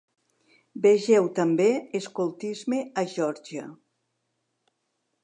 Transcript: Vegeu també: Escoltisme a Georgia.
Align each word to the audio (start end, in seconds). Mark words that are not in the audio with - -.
Vegeu 0.85 1.27
també: 1.39 1.67
Escoltisme 2.01 2.79
a 3.03 3.05
Georgia. 3.13 3.67